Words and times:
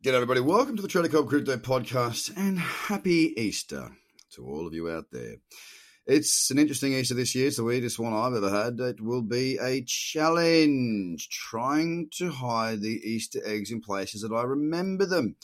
G'day, 0.00 0.14
everybody. 0.14 0.38
Welcome 0.38 0.76
to 0.76 0.82
the 0.82 0.86
Trader 0.86 1.08
Cobb 1.08 1.28
Crypto 1.28 1.56
Podcast 1.56 2.32
and 2.36 2.56
happy 2.56 3.34
Easter 3.36 3.90
to 4.30 4.46
all 4.46 4.64
of 4.64 4.72
you 4.72 4.88
out 4.88 5.06
there. 5.10 5.38
It's 6.06 6.52
an 6.52 6.58
interesting 6.60 6.92
Easter 6.92 7.14
this 7.14 7.34
year. 7.34 7.48
It's 7.48 7.56
the 7.56 7.64
weirdest 7.64 7.98
one 7.98 8.12
I've 8.12 8.32
ever 8.32 8.48
had. 8.48 8.78
It 8.78 9.00
will 9.00 9.22
be 9.22 9.58
a 9.60 9.82
challenge 9.82 11.28
trying 11.30 12.10
to 12.12 12.30
hide 12.30 12.80
the 12.80 13.00
Easter 13.02 13.40
eggs 13.44 13.72
in 13.72 13.80
places 13.80 14.22
that 14.22 14.32
I 14.32 14.44
remember 14.44 15.04
them. 15.04 15.34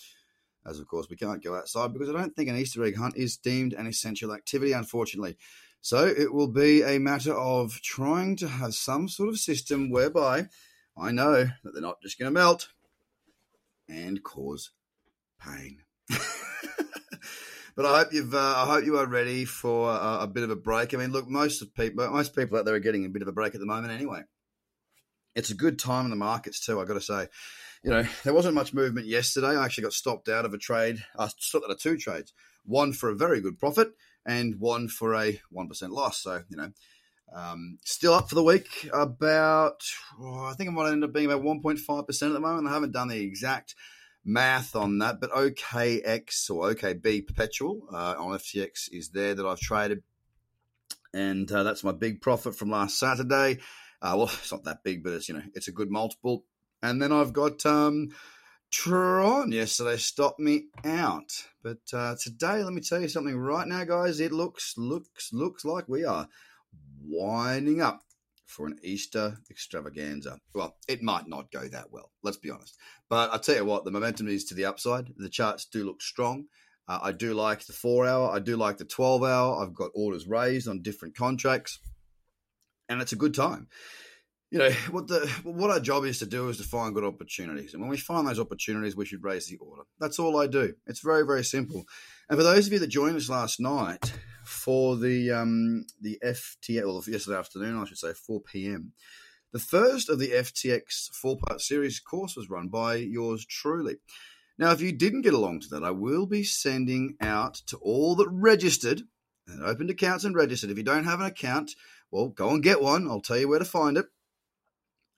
As 0.65 0.79
of 0.79 0.87
course, 0.87 1.09
we 1.11 1.17
can't 1.17 1.43
go 1.43 1.57
outside 1.57 1.93
because 1.93 2.09
I 2.09 2.13
don't 2.13 2.37
think 2.37 2.49
an 2.49 2.57
Easter 2.57 2.85
egg 2.85 2.97
hunt 2.97 3.17
is 3.17 3.37
deemed 3.37 3.73
an 3.73 3.89
essential 3.89 4.33
activity, 4.33 4.71
unfortunately. 4.71 5.37
So 5.81 6.07
it 6.07 6.33
will 6.33 6.47
be 6.47 6.83
a 6.83 7.01
matter 7.01 7.35
of 7.35 7.81
trying 7.83 8.37
to 8.37 8.47
have 8.47 8.77
some 8.77 9.09
sort 9.09 9.31
of 9.31 9.39
system 9.39 9.91
whereby 9.91 10.47
I 10.97 11.11
know 11.11 11.43
that 11.65 11.73
they're 11.73 11.83
not 11.83 12.01
just 12.03 12.21
going 12.21 12.33
to 12.33 12.41
melt 12.41 12.69
and 13.89 14.23
cause 14.23 14.71
pain. 15.41 15.79
but 17.77 17.87
I 17.87 17.99
hope 17.99 18.13
you've, 18.13 18.35
uh, 18.35 18.55
I 18.57 18.67
hope 18.67 18.85
you 18.85 18.99
are 18.99 19.07
ready 19.07 19.45
for 19.45 19.91
a, 19.91 20.21
a, 20.23 20.27
bit 20.27 20.43
of 20.43 20.51
a 20.51 20.57
break. 20.57 20.95
I 20.95 20.99
mean, 20.99 21.13
look, 21.13 21.29
most 21.29 21.63
of 21.63 21.75
people, 21.75 22.09
most 22.11 22.35
people 22.35 22.59
out 22.59 22.65
there 22.65 22.75
are 22.75 22.81
getting 22.81 23.05
a 23.05 23.11
bit 23.11 23.23
of 23.23 23.29
a 23.29 23.33
break 23.33 23.55
at 23.55 23.61
the 23.61 23.67
moment, 23.67 23.93
anyway. 23.93 24.23
It's 25.35 25.51
a 25.51 25.55
good 25.55 25.79
time 25.79 26.05
in 26.05 26.11
the 26.11 26.17
markets 26.17 26.65
too. 26.65 26.81
I 26.81 26.85
got 26.85 26.95
to 26.95 27.01
say, 27.01 27.27
you 27.83 27.91
know, 27.91 28.05
there 28.23 28.35
wasn't 28.35 28.55
much 28.55 28.73
movement 28.73 29.07
yesterday. 29.07 29.57
I 29.57 29.65
actually 29.65 29.85
got 29.85 29.93
stopped 29.93 30.29
out 30.29 30.45
of 30.45 30.55
a 30.55 30.59
trade. 30.59 31.03
I 31.19 31.29
stopped 31.39 31.65
out 31.65 31.73
of 31.73 31.81
two 31.81 31.97
trades, 31.97 32.33
one 32.65 32.93
for 32.93 33.11
a 33.11 33.17
very 33.17 33.41
good 33.41 33.59
profit 33.59 33.89
and 34.25 34.61
one 34.61 34.89
for 34.89 35.15
a 35.15 35.41
one 35.51 35.69
percent 35.69 35.93
loss. 35.93 36.23
So 36.23 36.43
you 36.49 36.57
know. 36.57 36.71
Um, 37.33 37.79
still 37.85 38.15
up 38.15 38.29
for 38.29 38.35
the 38.35 38.43
week, 38.43 38.89
about 38.93 39.83
oh, 40.21 40.45
I 40.45 40.55
think 40.55 40.69
it 40.69 40.73
might 40.73 40.93
end 40.93 41.05
up 41.05 41.13
being 41.13 41.27
about 41.27 41.43
1.5% 41.43 42.09
at 42.09 42.33
the 42.33 42.41
moment. 42.41 42.69
I 42.69 42.73
haven't 42.73 42.93
done 42.93 43.09
the 43.09 43.21
exact 43.21 43.75
math 44.25 44.75
on 44.75 44.99
that, 44.99 45.21
but 45.21 45.33
OKX 45.33 46.51
or 46.51 46.73
OKB 46.73 47.27
Perpetual 47.27 47.83
uh, 47.93 48.15
on 48.19 48.39
FTX 48.39 48.89
is 48.93 49.11
there 49.11 49.35
that 49.35 49.47
I've 49.47 49.61
traded. 49.61 50.03
And 51.13 51.51
uh, 51.51 51.63
that's 51.63 51.85
my 51.85 51.93
big 51.93 52.21
profit 52.21 52.57
from 52.57 52.71
last 52.71 52.99
Saturday. 52.99 53.59
Uh, 54.01 54.15
well, 54.17 54.25
it's 54.33 54.53
not 54.53 54.65
that 54.65 54.85
big, 54.85 55.03
but 55.05 55.13
it's 55.15 55.29
you 55.29 55.35
know 55.35 55.43
it's 55.55 55.69
a 55.69 55.73
good 55.73 55.91
multiple. 55.91 56.45
And 56.83 57.01
then 57.01 57.13
I've 57.13 57.33
got 57.33 57.65
um, 57.65 58.11
Tron 58.71 59.53
yesterday 59.53 59.97
stopped 59.97 60.41
me 60.41 60.67
out, 60.85 61.31
but 61.63 61.79
uh, 61.93 62.17
today 62.23 62.63
let 62.63 62.73
me 62.73 62.81
tell 62.81 63.01
you 63.01 63.09
something 63.09 63.37
right 63.37 63.67
now, 63.67 63.85
guys. 63.85 64.21
It 64.21 64.33
looks 64.33 64.75
looks 64.77 65.33
looks 65.33 65.65
like 65.65 65.89
we 65.89 66.05
are 66.05 66.29
winding 67.03 67.81
up 67.81 68.03
for 68.47 68.67
an 68.67 68.79
Easter 68.83 69.39
extravaganza. 69.51 70.39
Well, 70.55 70.77
it 70.89 71.03
might 71.03 71.27
not 71.27 71.51
go 71.51 71.67
that 71.69 71.91
well, 71.91 72.11
let's 72.23 72.37
be 72.37 72.51
honest. 72.51 72.77
But 73.09 73.33
I 73.33 73.39
tell 73.39 73.57
you 73.57 73.65
what, 73.65 73.85
the 73.85 73.91
momentum 73.91 74.29
is 74.29 74.45
to 74.47 74.55
the 74.55 74.65
upside. 74.65 75.09
The 75.17 75.29
charts 75.29 75.67
do 75.67 75.85
look 75.85 76.03
strong. 76.03 76.47
Uh, 76.87 76.99
I 77.03 77.13
do 77.13 77.35
like 77.35 77.65
the 77.67 77.73
four 77.73 78.07
hour. 78.07 78.31
I 78.31 78.39
do 78.39 78.57
like 78.57 78.77
the 78.77 78.85
12 78.85 79.23
hour. 79.23 79.63
I've 79.63 79.75
got 79.75 79.91
orders 79.95 80.27
raised 80.27 80.69
on 80.69 80.83
different 80.83 81.17
contracts, 81.17 81.79
and 82.89 83.01
it's 83.01 83.13
a 83.13 83.17
good 83.17 83.35
time. 83.35 83.69
You 84.51 84.59
know 84.59 84.71
what 84.91 85.09
the 85.09 85.27
what 85.43 85.71
our 85.71 85.81
job 85.81 86.05
is 86.05 86.21
to 86.21 86.27
do 86.27 86.49
is 86.49 86.59
to 86.59 86.63
find 86.63 86.95
good 86.95 87.05
opportunities, 87.05 87.73
and 87.73 87.83
when 87.83 87.91
we 87.91 87.97
find 87.97 88.27
those 88.27 88.39
opportunities, 88.39 88.95
we 88.95 89.07
should 89.07 89.25
raise 89.25 89.47
the 89.47 89.57
order. 89.57 89.83
That's 89.99 90.19
all 90.19 90.39
I 90.39 90.47
do. 90.47 90.75
It's 90.87 91.01
very 91.01 91.27
very 91.27 91.43
simple. 91.43 91.85
And 92.29 92.39
for 92.39 92.45
those 92.45 92.67
of 92.67 92.73
you 92.73 92.79
that 92.79 92.87
joined 92.87 93.17
us 93.17 93.29
last 93.29 93.59
night, 93.59 94.13
for 94.65 94.97
the 94.97 95.31
um, 95.31 95.85
the 96.01 96.19
FTX, 96.25 96.87
or 96.87 97.11
yesterday 97.11 97.39
afternoon, 97.39 97.77
I 97.77 97.85
should 97.85 97.99
say, 97.99 98.15
4 98.15 98.41
p.m. 98.41 98.93
The 99.53 99.59
first 99.59 100.09
of 100.09 100.19
the 100.19 100.31
FTX 100.31 101.11
four 101.13 101.37
part 101.37 101.61
series 101.61 102.01
course 102.01 102.35
was 102.35 102.49
run 102.49 102.69
by 102.69 102.95
yours 102.97 103.45
truly. 103.45 103.97
Now, 104.59 104.71
if 104.73 104.81
you 104.81 104.91
didn't 104.91 105.23
get 105.23 105.35
along 105.35 105.61
to 105.61 105.69
that, 105.69 105.85
I 105.85 105.91
will 105.91 106.27
be 106.27 106.45
sending 106.45 107.17
out 107.21 107.55
to 107.67 107.77
all 107.77 108.15
that 108.17 108.29
registered 108.31 109.03
and 109.47 109.63
opened 109.63 109.91
accounts 109.91 110.25
and 110.25 110.35
registered. 110.35 110.71
If 110.71 110.79
you 110.79 110.83
don't 110.83 111.05
have 111.05 111.21
an 111.21 111.27
account, 111.27 111.73
well, 112.11 112.29
go 112.29 112.51
and 112.51 112.63
get 112.63 112.81
one. 112.81 113.07
I'll 113.07 113.21
tell 113.21 113.37
you 113.37 113.49
where 113.49 113.59
to 113.59 113.65
find 113.65 113.99
it 113.99 114.07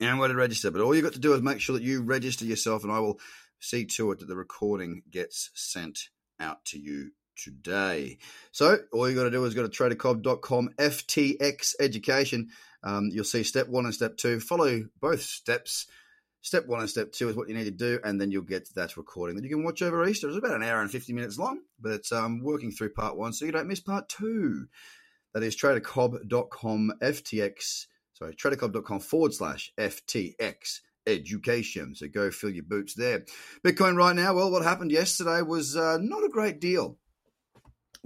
and 0.00 0.18
where 0.18 0.28
to 0.28 0.34
register. 0.34 0.70
But 0.72 0.80
all 0.80 0.94
you've 0.94 1.04
got 1.04 1.12
to 1.12 1.20
do 1.20 1.34
is 1.34 1.42
make 1.42 1.60
sure 1.60 1.76
that 1.78 1.84
you 1.84 2.02
register 2.02 2.44
yourself, 2.44 2.82
and 2.82 2.92
I 2.92 2.98
will 2.98 3.20
see 3.60 3.84
to 3.84 4.10
it 4.10 4.18
that 4.18 4.28
the 4.28 4.36
recording 4.36 5.02
gets 5.10 5.50
sent 5.54 6.08
out 6.40 6.64
to 6.66 6.78
you 6.80 7.12
today. 7.36 8.18
So 8.52 8.78
all 8.92 9.08
you 9.08 9.14
got 9.14 9.24
to 9.24 9.30
do 9.30 9.44
is 9.44 9.54
go 9.54 9.66
to 9.66 9.68
tradercobb.com 9.68 10.70
FTX 10.78 11.74
education. 11.80 12.50
Um, 12.82 13.10
you'll 13.12 13.24
see 13.24 13.42
step 13.42 13.68
one 13.68 13.84
and 13.84 13.94
step 13.94 14.16
two. 14.16 14.40
Follow 14.40 14.86
both 15.00 15.22
steps. 15.22 15.86
Step 16.42 16.66
one 16.66 16.78
and 16.78 16.88
step 16.88 17.10
two 17.10 17.28
is 17.28 17.34
what 17.34 17.48
you 17.48 17.54
need 17.56 17.64
to 17.64 17.72
do, 17.72 17.98
and 18.04 18.20
then 18.20 18.30
you'll 18.30 18.42
get 18.42 18.72
that 18.76 18.96
recording 18.96 19.34
that 19.34 19.42
you 19.42 19.50
can 19.50 19.64
watch 19.64 19.82
over 19.82 20.06
Easter. 20.06 20.28
It's 20.28 20.36
about 20.36 20.54
an 20.54 20.62
hour 20.62 20.80
and 20.80 20.90
50 20.90 21.12
minutes 21.12 21.38
long, 21.38 21.62
but 21.80 21.90
it's 21.90 22.12
um, 22.12 22.40
working 22.40 22.70
through 22.70 22.92
part 22.92 23.16
one 23.16 23.32
so 23.32 23.44
you 23.44 23.50
don't 23.50 23.66
miss 23.66 23.80
part 23.80 24.08
two. 24.08 24.66
That 25.34 25.42
is 25.42 25.56
tradercobb.com 25.56 26.92
FTX, 27.02 27.86
sorry, 28.14 28.34
tradercobb.com 28.34 29.00
forward 29.00 29.34
slash 29.34 29.72
FTX 29.76 30.80
education. 31.06 31.96
So 31.96 32.06
go 32.06 32.30
fill 32.30 32.50
your 32.50 32.62
boots 32.62 32.94
there. 32.94 33.24
Bitcoin 33.64 33.96
right 33.96 34.14
now, 34.14 34.34
well, 34.34 34.50
what 34.52 34.62
happened 34.62 34.92
yesterday 34.92 35.42
was 35.42 35.76
uh, 35.76 35.98
not 36.00 36.24
a 36.24 36.28
great 36.28 36.60
deal 36.60 36.96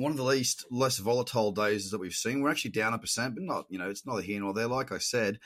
one 0.00 0.12
of 0.12 0.16
the 0.16 0.24
least 0.24 0.64
less 0.70 0.98
volatile 0.98 1.52
days 1.52 1.90
that 1.90 1.98
we've 1.98 2.14
seen. 2.14 2.40
We're 2.40 2.50
actually 2.50 2.70
down 2.70 2.94
a 2.94 2.98
percent, 2.98 3.34
but 3.34 3.44
not 3.44 3.66
you 3.68 3.78
know 3.78 3.90
it's 3.90 4.06
neither 4.06 4.22
here 4.22 4.40
nor 4.40 4.54
there. 4.54 4.66
Like 4.66 4.92
I 4.92 4.98
said, 4.98 5.38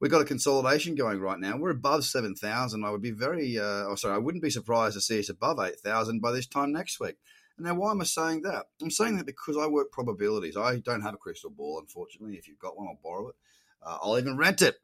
we've 0.00 0.10
got 0.10 0.20
a 0.20 0.26
consolidation 0.26 0.94
going 0.94 1.20
right 1.20 1.38
now. 1.38 1.56
We're 1.56 1.70
above 1.70 2.04
seven 2.04 2.34
thousand. 2.34 2.84
I 2.84 2.90
would 2.90 3.02
be 3.02 3.12
very, 3.12 3.58
uh, 3.58 3.86
oh, 3.88 3.94
sorry, 3.94 4.14
I 4.14 4.18
wouldn't 4.18 4.42
be 4.42 4.50
surprised 4.50 4.94
to 4.94 5.00
see 5.00 5.18
us 5.18 5.30
above 5.30 5.58
eight 5.60 5.80
thousand 5.80 6.20
by 6.20 6.32
this 6.32 6.46
time 6.46 6.72
next 6.72 7.00
week. 7.00 7.16
And 7.56 7.66
now, 7.66 7.74
why 7.74 7.92
am 7.92 8.00
I 8.00 8.04
saying 8.04 8.42
that? 8.42 8.66
I'm 8.82 8.90
saying 8.90 9.16
that 9.16 9.26
because 9.26 9.56
I 9.56 9.66
work 9.66 9.92
probabilities. 9.92 10.56
I 10.56 10.78
don't 10.78 11.02
have 11.02 11.14
a 11.14 11.18
crystal 11.18 11.50
ball, 11.50 11.78
unfortunately. 11.80 12.36
If 12.36 12.48
you've 12.48 12.58
got 12.58 12.76
one, 12.76 12.88
I'll 12.88 12.98
borrow 13.02 13.28
it. 13.28 13.36
Uh, 13.82 13.98
I'll 14.02 14.18
even 14.18 14.36
rent 14.36 14.62
it. 14.62 14.76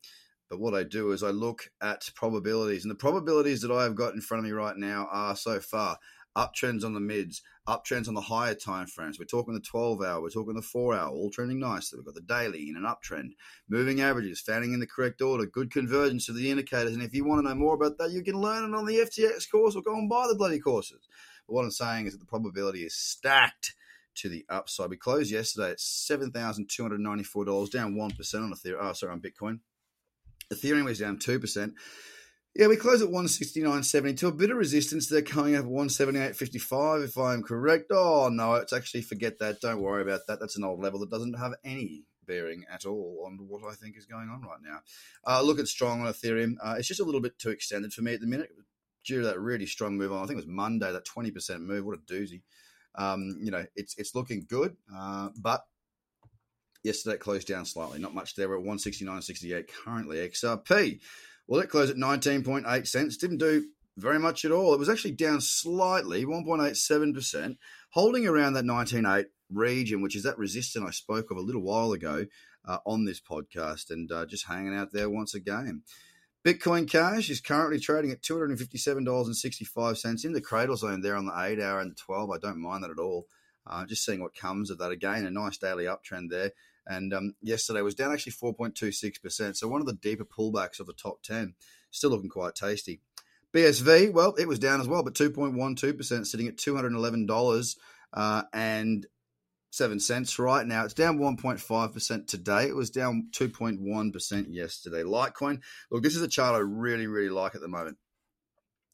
But 0.49 0.61
what 0.61 0.75
I 0.75 0.83
do 0.83 1.13
is 1.13 1.23
I 1.23 1.29
look 1.29 1.71
at 1.83 2.11
probabilities, 2.15 2.85
and 2.85 2.91
the 2.91 2.97
probabilities 2.97 3.61
that 3.61 3.71
I 3.71 3.83
have 3.83 3.95
got 3.95 4.15
in 4.15 4.23
front 4.23 4.41
of 4.41 4.45
me 4.47 4.53
right 4.53 4.77
now 4.77 5.07
are 5.11 5.37
so 5.37 5.61
far 5.61 5.99
uptrends 6.39 6.85
on 6.85 6.95
the 6.95 7.01
mids, 7.01 7.43
uptrends 7.67 8.07
on 8.07 8.15
the 8.15 8.21
higher 8.21 8.55
time 8.55 8.87
frames. 8.87 9.19
We're 9.19 9.25
talking 9.25 9.55
the 9.55 9.61
12 9.61 10.01
hour, 10.03 10.23
we're 10.23 10.31
talking 10.31 10.55
the 10.55 10.63
4 10.63 10.95
hour, 10.95 11.11
all 11.11 11.31
trending 11.31 11.59
nicely. 11.59 11.99
We've 11.99 12.07
got 12.07 12.15
the 12.15 12.21
daily 12.21 12.69
in 12.69 12.77
an 12.77 12.85
uptrend, 12.85 13.33
moving 13.69 14.01
averages, 14.01 14.41
fanning 14.41 14.73
in 14.73 14.79
the 14.79 14.87
correct 14.87 15.21
order, 15.21 15.45
good 15.47 15.73
convergence 15.73 16.29
of 16.29 16.37
the 16.37 16.51
indicators. 16.51 16.95
And 16.95 17.03
if 17.03 17.13
you 17.13 17.25
want 17.25 17.43
to 17.43 17.49
know 17.49 17.57
more 17.57 17.75
about 17.75 17.99
that, 17.99 18.13
you 18.13 18.23
can 18.23 18.41
learn 18.41 18.65
it 18.65 18.77
on 18.77 18.87
the 18.87 18.99
FTX 18.99 19.51
course 19.51 19.75
or 19.75 19.83
go 19.83 19.95
and 19.95 20.09
buy 20.09 20.27
the 20.29 20.37
bloody 20.37 20.61
courses. 20.61 21.09
But 21.47 21.55
what 21.55 21.65
I'm 21.65 21.73
saying 21.73 22.07
is 22.07 22.13
that 22.13 22.21
the 22.21 22.27
probability 22.27 22.85
is 22.85 22.95
stacked 22.95 23.75
to 24.17 24.29
the 24.29 24.45
upside. 24.49 24.91
We 24.91 24.97
closed 24.97 25.31
yesterday 25.33 25.71
at 25.73 25.79
$7,294, 25.79 27.71
down 27.71 27.95
1% 27.95 28.35
on 28.35 28.53
Ethereum. 28.53 28.79
Oh, 28.81 28.93
sorry, 28.93 29.13
on 29.13 29.21
Bitcoin. 29.21 29.61
Ethereum 30.53 30.85
was 30.85 30.99
down 30.99 31.19
2%. 31.19 31.75
Yeah, 32.55 32.67
we 32.67 32.77
close 32.77 33.03
at 33.03 33.09
169.72. 33.09 34.23
A 34.23 34.33
bit 34.33 34.51
of 34.51 34.57
resistance 34.57 35.09
there 35.09 35.23
coming 35.23 35.55
up 35.55 35.65
at 35.65 35.71
178.55, 35.71 37.05
if 37.05 37.17
I'm 37.17 37.43
correct. 37.43 37.87
Oh, 37.93 38.29
no, 38.33 38.55
it's 38.55 38.73
actually, 38.73 39.03
forget 39.03 39.39
that. 39.39 39.61
Don't 39.61 39.81
worry 39.81 40.03
about 40.03 40.23
that. 40.27 40.41
That's 40.41 40.57
an 40.57 40.65
old 40.65 40.83
level 40.83 40.99
that 41.01 41.11
doesn't 41.11 41.39
have 41.39 41.53
any 41.65 42.05
bearing 42.27 42.65
at 42.71 42.85
all 42.85 43.25
on 43.27 43.39
what 43.49 43.63
I 43.69 43.75
think 43.75 43.97
is 43.97 44.07
going 44.07 44.29
on 44.29 44.43
right 44.43 44.59
now. 44.63 44.81
Uh, 45.27 45.43
look 45.43 45.59
at 45.59 45.69
strong 45.69 46.01
on 46.01 46.13
Ethereum. 46.13 46.55
Uh, 46.63 46.75
it's 46.79 46.89
just 46.89 47.01
a 47.01 47.05
little 47.05 47.21
bit 47.21 47.39
too 47.39 47.51
extended 47.51 47.93
for 47.93 48.03
me 48.03 48.15
at 48.15 48.21
the 48.21 48.27
minute 48.27 48.51
due 49.05 49.21
to 49.21 49.27
that 49.27 49.41
really 49.41 49.67
strong 49.67 49.97
move 49.97 50.13
on. 50.13 50.23
I 50.23 50.27
think 50.27 50.33
it 50.39 50.47
was 50.47 50.47
Monday, 50.47 50.93
that 50.93 51.07
20% 51.07 51.61
move. 51.61 51.85
What 51.85 51.99
a 51.99 52.13
doozy. 52.13 52.43
Um, 52.95 53.39
you 53.41 53.51
know, 53.51 53.65
it's 53.77 53.95
it's 53.97 54.15
looking 54.15 54.47
good, 54.49 54.77
uh, 54.95 55.29
but 55.41 55.63
yesterday 56.83 57.15
it 57.15 57.21
closed 57.21 57.47
down 57.47 57.65
slightly. 57.65 57.99
Not 57.99 58.15
much 58.15 58.35
there. 58.35 58.49
We're 58.49 58.59
at 58.59 58.65
169.68 58.65 59.69
currently. 59.85 60.29
XRP. 60.29 61.01
Well, 61.49 61.61
it 61.61 61.71
closed 61.71 61.91
at 61.91 61.97
19.8 61.97 62.87
cents. 62.87 63.17
Didn't 63.17 63.39
do 63.39 63.65
very 63.97 64.19
much 64.19 64.45
at 64.45 64.53
all. 64.53 64.75
It 64.75 64.79
was 64.79 64.91
actually 64.91 65.13
down 65.13 65.41
slightly, 65.41 66.27
1.87%, 66.27 67.57
holding 67.91 68.27
around 68.27 68.53
that 68.53 68.65
19.8 68.65 69.25
region, 69.51 70.03
which 70.03 70.15
is 70.15 70.25
that 70.25 70.39
resistance 70.39 70.85
I 70.87 70.91
spoke 70.91 71.31
of 71.31 71.39
a 71.39 71.43
little 71.43 71.63
while 71.63 71.93
ago 71.93 72.27
uh, 72.67 72.79
on 72.85 73.07
this 73.07 73.21
podcast, 73.21 73.91
and 73.91 74.13
uh, 74.13 74.27
just 74.27 74.47
hanging 74.47 74.77
out 74.77 74.93
there 74.93 75.09
once 75.09 75.35
again. 75.35 75.83
Bitcoin 76.45 76.89
Cash 76.89 77.31
is 77.31 77.41
currently 77.41 77.81
trading 77.81 78.13
at 78.13 78.23
$257.65 78.23 80.25
in 80.25 80.33
the 80.33 80.41
cradle 80.41 80.77
zone 80.77 81.01
there 81.01 81.17
on 81.17 81.27
the 81.27 81.33
8 81.35 81.61
hour 81.61 81.81
and 81.81 81.91
the 81.91 81.97
12. 81.97 82.31
I 82.31 82.39
don't 82.39 82.61
mind 82.61 82.85
that 82.85 82.91
at 82.91 82.99
all. 82.99 83.27
Uh, 83.69 83.87
just 83.87 84.05
seeing 84.05 84.21
what 84.21 84.35
comes 84.35 84.71
of 84.71 84.79
that 84.79 84.91
again, 84.91 85.27
a 85.27 85.31
nice 85.31 85.59
daily 85.59 85.85
uptrend 85.85 86.31
there. 86.31 86.53
And 86.87 87.13
um, 87.13 87.35
yesterday 87.43 87.83
was 87.83 87.95
down 87.95 88.13
actually 88.13 88.33
4.26%. 88.33 89.57
So 89.57 89.69
one 89.69 89.81
of 89.81 89.87
the 89.87 89.93
deeper 89.93 90.25
pullbacks 90.25 90.81
of 90.81 90.87
the 90.87 90.95
top 90.95 91.23
10. 91.23 91.55
Still 91.91 92.11
looking 92.11 92.31
quite 92.31 92.55
tasty. 92.55 93.01
BSV, 93.55 94.13
well, 94.13 94.35
it 94.35 94.49
was 94.49 94.59
down 94.59 94.81
as 94.81 94.89
well, 94.89 95.03
but 95.03 95.15
2.12%, 95.15 96.27
sitting 96.27 96.49
at 96.49 96.57
$211 96.57 97.77
uh, 98.13 98.43
and 98.53 99.07
7 99.71 100.01
cents 100.01 100.39
right 100.39 100.67
now. 100.67 100.85
It's 100.85 100.95
down 100.95 101.19
1.5% 101.19 102.27
today. 102.27 102.65
It 102.65 102.77
was 102.77 102.91
down 102.91 103.29
2.1% 103.33 104.47
yesterday. 104.51 105.03
Litecoin, 105.03 105.61
look, 105.91 106.03
this 106.03 106.17
is 106.17 106.23
a 106.23 106.29
chart 106.29 106.57
I 106.57 106.59
really, 106.59 107.07
really 107.07 107.31
like 107.31 107.55
at 107.55 107.61
the 107.61 107.69
moment. 107.69 107.97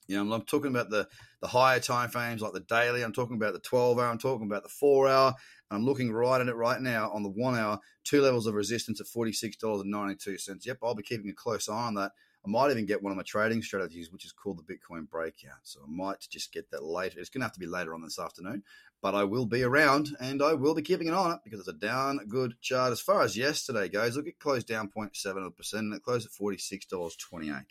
You 0.07 0.23
know, 0.23 0.35
I'm 0.35 0.43
talking 0.43 0.71
about 0.71 0.91
the 0.91 1.09
the 1.41 1.49
higher 1.49 1.81
time 1.81 2.11
frames 2.11 2.43
like 2.43 2.53
the 2.53 2.61
daily. 2.61 3.03
I'm 3.03 3.13
talking 3.13 3.37
about 3.37 3.53
the 3.53 3.61
12 3.61 3.99
hour. 3.99 4.11
I'm 4.11 4.19
talking 4.19 4.47
about 4.47 4.63
the 4.63 4.69
four 4.69 5.09
hour. 5.09 5.35
I'm 5.71 5.85
looking 5.85 6.13
right 6.13 6.41
at 6.41 6.49
it 6.49 6.55
right 6.55 6.81
now 6.81 7.11
on 7.11 7.23
the 7.23 7.29
one 7.31 7.57
hour. 7.57 7.81
Two 8.05 8.23
levels 8.23 8.47
of 8.47 8.55
resistance 8.55 9.01
at 9.01 9.07
forty 9.07 9.33
six 9.33 9.57
dollars 9.57 9.83
and 9.83 9.91
ninety 9.91 10.17
two 10.17 10.39
cents. 10.39 10.67
Yep, 10.67 10.79
I'll 10.83 10.95
be 10.95 11.03
keeping 11.03 11.31
a 11.31 11.35
close 11.35 11.69
eye 11.69 11.75
on 11.75 11.95
that. 11.95 12.13
I 12.47 12.51
might 12.51 12.71
even 12.71 12.85
get 12.85 13.03
one 13.03 13.11
of 13.11 13.17
my 13.17 13.23
trading 13.23 13.63
strategies, 13.63 14.13
which 14.13 14.27
is 14.27 14.33
called 14.33 14.59
the 14.59 14.75
Bitcoin 14.75 15.09
breakout. 15.09 15.61
So 15.63 15.81
I 15.81 15.91
might 15.91 16.27
just 16.31 16.53
get 16.53 16.71
that 16.71 16.85
later. 16.85 17.19
It's 17.19 17.31
going 17.31 17.41
to 17.41 17.47
have 17.47 17.55
to 17.55 17.61
be 17.61 17.67
later 17.67 17.95
on 17.95 18.03
this 18.03 18.19
afternoon, 18.19 18.65
but 19.01 19.15
I 19.15 19.25
will 19.25 19.47
be 19.47 19.63
around 19.63 20.15
and 20.21 20.43
I 20.43 20.53
will 20.53 20.75
be 20.75 20.83
keeping 20.83 21.09
an 21.09 21.15
eye 21.15 21.19
on 21.19 21.33
it 21.33 21.39
because 21.43 21.61
it's 21.61 21.69
a 21.69 21.73
down 21.73 22.21
good 22.29 22.57
chart. 22.61 22.93
As 22.93 23.01
far 23.01 23.23
as 23.23 23.35
yesterday 23.35 23.89
goes, 23.89 24.17
look, 24.17 24.27
it 24.27 24.39
closed 24.39 24.67
down 24.67 24.91
0.7% 24.95 25.73
and 25.75 25.95
it 25.95 26.03
closed 26.03 26.27
at 26.27 26.33
$46.28. 26.33 27.65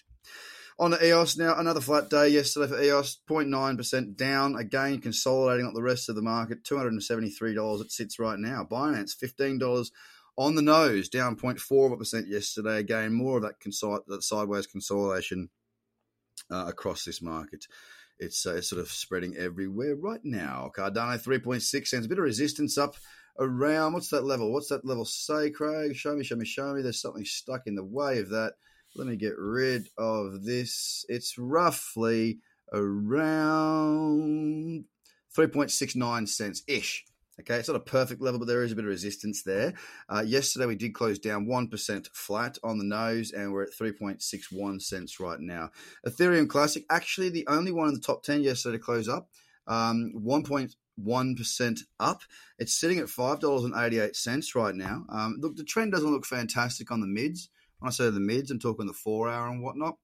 On 0.79 0.91
the 0.91 1.05
EOS 1.05 1.37
now, 1.37 1.55
another 1.55 1.81
flat 1.81 2.09
day 2.09 2.29
yesterday 2.29 2.67
for 2.67 2.81
EOS, 2.81 3.19
0.9% 3.29 4.15
down. 4.15 4.55
Again, 4.55 4.99
consolidating 4.99 5.67
up 5.67 5.73
the 5.73 5.83
rest 5.83 6.09
of 6.09 6.15
the 6.15 6.21
market, 6.21 6.63
$273 6.63 7.81
it 7.81 7.91
sits 7.91 8.17
right 8.17 8.39
now. 8.39 8.67
Binance, 8.69 9.15
$15 9.15 9.91
on 10.35 10.55
the 10.55 10.61
nose, 10.63 11.09
down 11.09 11.35
0.4% 11.35 12.27
yesterday. 12.27 12.79
Again, 12.79 13.13
more 13.13 13.37
of 13.37 13.43
that, 13.43 13.59
consi- 13.59 14.05
that 14.07 14.23
sideways 14.23 14.65
consolidation 14.65 15.49
uh, 16.49 16.65
across 16.67 17.05
this 17.05 17.21
market. 17.21 17.65
It's, 18.17 18.45
uh, 18.45 18.55
it's 18.55 18.69
sort 18.69 18.81
of 18.81 18.89
spreading 18.89 19.37
everywhere 19.37 19.95
right 19.95 20.23
now. 20.23 20.71
Cardano, 20.75 21.21
3.6 21.21 21.61
cents, 21.61 22.05
a 22.05 22.09
bit 22.09 22.17
of 22.17 22.23
resistance 22.23 22.79
up 22.79 22.95
around. 23.37 23.93
What's 23.93 24.09
that 24.09 24.23
level? 24.23 24.51
What's 24.51 24.69
that 24.69 24.85
level 24.85 25.05
say, 25.05 25.51
Craig? 25.51 25.95
Show 25.95 26.15
me, 26.15 26.23
show 26.23 26.35
me, 26.35 26.45
show 26.45 26.73
me. 26.73 26.81
There's 26.81 27.01
something 27.01 27.25
stuck 27.25 27.67
in 27.67 27.75
the 27.75 27.83
way 27.83 28.19
of 28.19 28.29
that. 28.29 28.53
Let 28.95 29.07
me 29.07 29.15
get 29.15 29.37
rid 29.37 29.89
of 29.97 30.43
this. 30.43 31.05
It's 31.09 31.37
roughly 31.37 32.39
around 32.71 34.05
3.69 35.35 36.27
cents 36.29 36.63
ish. 36.67 37.05
Okay, 37.39 37.55
it's 37.55 37.67
not 37.67 37.77
a 37.77 37.79
perfect 37.79 38.21
level, 38.21 38.39
but 38.39 38.47
there 38.47 38.63
is 38.63 38.71
a 38.71 38.75
bit 38.75 38.85
of 38.85 38.89
resistance 38.89 39.41
there. 39.41 39.73
Uh, 40.07 40.21
yesterday, 40.21 40.67
we 40.67 40.75
did 40.75 40.93
close 40.93 41.17
down 41.17 41.47
1% 41.47 42.07
flat 42.13 42.59
on 42.63 42.77
the 42.77 42.83
nose, 42.83 43.31
and 43.31 43.51
we're 43.51 43.63
at 43.63 43.73
3.61 43.73 44.79
cents 44.79 45.19
right 45.19 45.39
now. 45.39 45.71
Ethereum 46.05 46.47
Classic, 46.47 46.85
actually 46.91 47.29
the 47.29 47.47
only 47.47 47.71
one 47.71 47.87
in 47.87 47.95
the 47.95 47.99
top 47.99 48.21
10 48.21 48.43
yesterday 48.43 48.77
to 48.77 48.83
close 48.83 49.09
up, 49.09 49.29
um, 49.65 50.13
1.1% 50.15 51.79
up. 51.99 52.21
It's 52.59 52.79
sitting 52.79 52.99
at 52.99 53.05
$5.88 53.05 54.55
right 54.55 54.75
now. 54.75 55.05
Um, 55.09 55.37
look, 55.39 55.55
the 55.55 55.63
trend 55.63 55.91
doesn't 55.91 56.11
look 56.11 56.27
fantastic 56.27 56.91
on 56.91 57.01
the 57.01 57.07
mids. 57.07 57.49
I 57.83 57.89
say 57.89 58.09
the 58.09 58.19
mids, 58.19 58.51
I'm 58.51 58.59
talking 58.59 58.87
the 58.87 58.93
four 58.93 59.29
hour 59.29 59.47
and 59.47 59.61
whatnot 59.61 59.97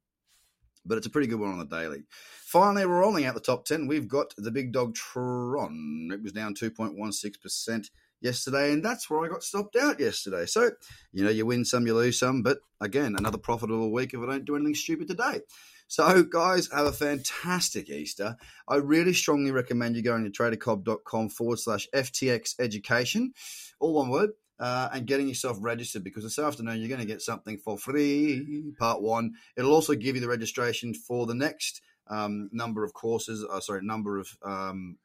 but 0.85 0.97
it's 0.97 1.07
a 1.07 1.09
pretty 1.09 1.27
good 1.27 1.39
one 1.39 1.51
on 1.51 1.59
the 1.59 1.65
daily. 1.65 2.03
Finally, 2.43 2.85
we're 2.85 2.99
rolling 2.99 3.25
out 3.25 3.35
the 3.35 3.39
top 3.39 3.65
10. 3.65 3.87
We've 3.87 4.07
got 4.07 4.33
the 4.37 4.51
big 4.51 4.71
dog 4.71 4.95
Tron. 4.95 6.09
It 6.11 6.23
was 6.23 6.31
down 6.31 6.55
2.16% 6.55 7.89
yesterday, 8.21 8.73
and 8.73 8.83
that's 8.83 9.09
where 9.09 9.23
I 9.23 9.29
got 9.29 9.43
stopped 9.43 9.75
out 9.75 9.99
yesterday. 9.99 10.45
So, 10.45 10.71
you 11.13 11.23
know, 11.23 11.29
you 11.29 11.45
win 11.45 11.65
some, 11.65 11.85
you 11.85 11.95
lose 11.95 12.19
some, 12.19 12.41
but 12.41 12.59
again, 12.81 13.15
another 13.17 13.37
profitable 13.37 13.91
week 13.91 14.13
if 14.13 14.19
I 14.19 14.25
don't 14.25 14.45
do 14.45 14.55
anything 14.55 14.75
stupid 14.75 15.07
today. 15.07 15.41
So, 15.87 16.23
guys, 16.23 16.69
have 16.71 16.85
a 16.85 16.91
fantastic 16.91 17.89
Easter. 17.89 18.35
I 18.67 18.75
really 18.75 19.13
strongly 19.13 19.51
recommend 19.51 19.95
you 19.95 20.03
going 20.03 20.23
to 20.23 20.29
tradercobb.com 20.29 21.29
forward 21.29 21.59
slash 21.59 21.87
FTX 21.95 22.55
education, 22.59 23.33
all 23.79 23.93
one 23.93 24.09
word 24.09 24.31
uh, 24.59 24.89
and 24.93 25.07
getting 25.07 25.27
yourself 25.27 25.57
registered 25.61 26.03
because 26.03 26.23
this 26.23 26.39
afternoon 26.39 26.79
you're 26.79 26.89
going 26.89 26.99
to 26.99 27.07
get 27.07 27.21
something 27.21 27.57
for 27.57 27.77
free. 27.77 28.73
Part 28.77 29.01
one. 29.01 29.33
It'll 29.55 29.73
also 29.73 29.95
give 29.95 30.15
you 30.15 30.21
the 30.21 30.27
registration 30.27 30.93
for 30.93 31.25
the 31.25 31.35
next 31.35 31.81
um, 32.07 32.49
number 32.51 32.83
of 32.83 32.93
courses. 32.93 33.45
Uh, 33.49 33.59
sorry, 33.59 33.81
number 33.83 34.19
of 34.19 34.29
um, 34.43 34.97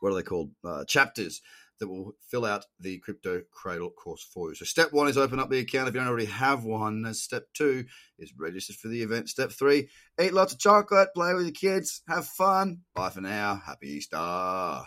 what 0.00 0.12
are 0.12 0.16
they 0.16 0.22
called? 0.22 0.50
Uh, 0.64 0.84
chapters 0.84 1.40
that 1.78 1.88
will 1.88 2.14
fill 2.30 2.44
out 2.44 2.64
the 2.80 2.98
crypto 2.98 3.42
cradle 3.52 3.90
course 3.90 4.22
for 4.22 4.48
you. 4.48 4.54
So 4.54 4.64
step 4.64 4.92
one 4.92 5.08
is 5.08 5.18
open 5.18 5.38
up 5.38 5.50
the 5.50 5.58
account 5.58 5.88
if 5.88 5.94
you 5.94 6.00
don't 6.00 6.08
already 6.08 6.26
have 6.26 6.64
one. 6.64 7.12
Step 7.14 7.44
two 7.54 7.84
is 8.18 8.32
register 8.38 8.72
for 8.72 8.88
the 8.88 9.02
event. 9.02 9.28
Step 9.28 9.52
three, 9.52 9.88
eat 10.20 10.32
lots 10.32 10.52
of 10.52 10.58
chocolate, 10.58 11.10
play 11.14 11.34
with 11.34 11.44
your 11.44 11.52
kids, 11.52 12.02
have 12.08 12.26
fun. 12.26 12.78
Bye 12.94 13.10
for 13.10 13.20
now. 13.20 13.60
Happy 13.64 13.88
Easter. 13.88 14.86